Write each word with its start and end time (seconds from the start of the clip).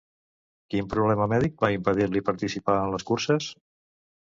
Quin 0.73 0.87
problema 0.93 1.27
mèdic 1.35 1.61
va 1.67 1.71
impedir-li 1.77 2.23
participar 2.31 2.79
en 2.89 2.93
les 2.97 3.09
curses? 3.13 3.53